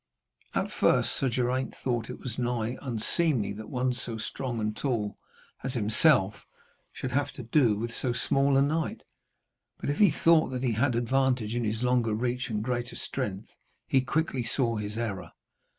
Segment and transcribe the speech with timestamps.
[0.55, 5.19] At first Sir Geraint thought it was nigh unseemly that one so strong and tall
[5.63, 6.47] as himself
[6.91, 9.01] should have to do with so small a knight;
[9.79, 13.51] but if he thought that he had advantage in his longer reach and greater strength
[13.85, 15.33] he quickly saw his error.